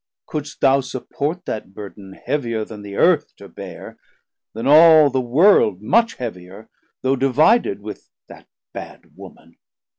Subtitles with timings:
[0.25, 3.99] couldst thou support That burden heavier then the Earth to bear,
[4.55, 6.69] Then all the world much heavier,
[7.03, 9.57] though divided With that bad Woman?